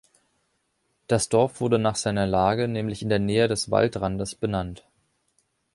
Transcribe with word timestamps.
Das 1.05 1.29
Dorf 1.29 1.61
wurde 1.61 1.77
nach 1.77 1.95
seiner 1.95 2.25
Lage, 2.25 2.67
nämlich 2.67 3.03
in 3.03 3.09
der 3.09 3.19
Nähe 3.19 3.47
des 3.47 3.69
Waldrandes, 3.69 4.33
benannt. 4.33 4.83